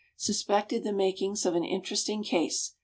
Suspected 0.17 0.83
the 0.83 0.93
makings 0.93 1.45
of 1.45 1.53
an 1.53 1.63
interesting 1.63 2.23
case. 2.23 2.73